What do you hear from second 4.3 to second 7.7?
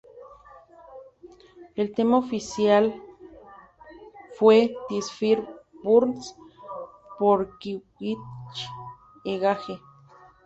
fue ""This Fire Burns"" por